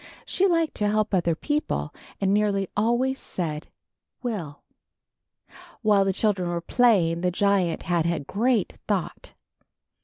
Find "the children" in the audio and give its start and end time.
6.05-6.49